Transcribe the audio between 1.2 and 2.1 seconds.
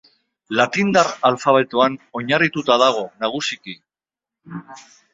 alfabetoan